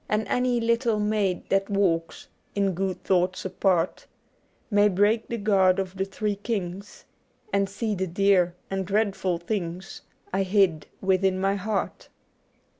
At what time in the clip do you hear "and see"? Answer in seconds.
7.52-7.94